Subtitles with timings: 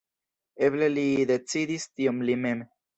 [0.69, 1.05] Eble li
[1.35, 2.69] decidis tion li mem.